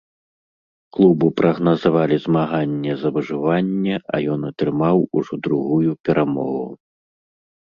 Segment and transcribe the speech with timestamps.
[0.95, 6.67] Клубу прагназавалі змаганне за выжыванне, а ён атрымаў ужо другую перамогу.